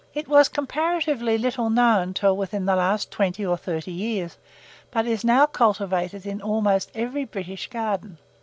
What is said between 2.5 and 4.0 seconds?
the last twenty or thirty